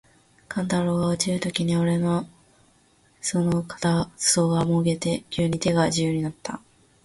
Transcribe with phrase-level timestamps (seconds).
[0.49, 2.27] 勘太郎が落ちるときに、おれの
[3.21, 6.59] 袷の片袖がもげて、急に手が自由になつた。